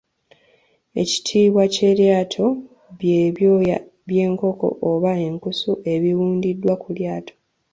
Ekitiibwa 1.01 1.63
ky’eryato 1.73 2.45
bye 2.99 3.23
byoya 3.35 3.77
by’enkoko 4.07 4.67
oba 4.89 5.11
enkusu 5.27 5.71
ebiwundiddwa 5.93 6.73
ku 6.81 6.89
lyato. 6.97 7.33